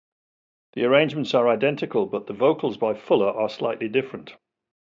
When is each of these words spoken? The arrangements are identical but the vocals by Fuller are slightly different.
The 0.73 0.83
arrangements 0.83 1.35
are 1.35 1.47
identical 1.47 2.07
but 2.07 2.25
the 2.25 2.33
vocals 2.33 2.75
by 2.75 2.95
Fuller 2.95 3.29
are 3.29 3.47
slightly 3.47 3.87
different. 3.87 4.33